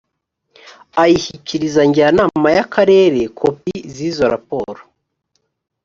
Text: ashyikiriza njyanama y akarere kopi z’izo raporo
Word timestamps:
ashyikiriza 1.03 1.81
njyanama 1.89 2.47
y 2.55 2.59
akarere 2.65 3.21
kopi 3.37 3.75
z’izo 3.93 4.25
raporo 4.33 4.81